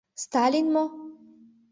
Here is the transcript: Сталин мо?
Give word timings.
Сталин 0.23 0.67
мо? 0.75 0.83